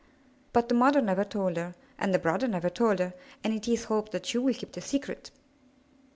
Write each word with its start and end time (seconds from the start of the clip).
But 0.51 0.67
the 0.67 0.73
mother 0.73 0.99
never 0.99 1.23
told 1.23 1.57
her, 1.57 1.75
and 1.99 2.11
the 2.11 2.17
brother 2.17 2.47
never 2.47 2.71
told 2.71 2.97
her, 2.97 3.13
and 3.43 3.53
it 3.53 3.67
is 3.67 3.83
hoped 3.83 4.11
that 4.13 4.33
you 4.33 4.41
will 4.41 4.55
keep 4.55 4.71
the 4.71 4.81
secret. 4.81 5.29